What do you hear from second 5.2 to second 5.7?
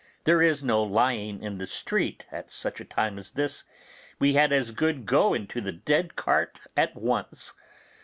into